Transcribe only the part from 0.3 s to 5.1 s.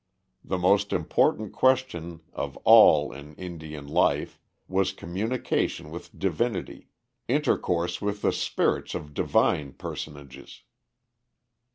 The most important question of all in Indian life was